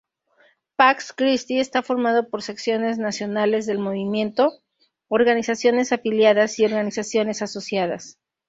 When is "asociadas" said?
7.43-8.17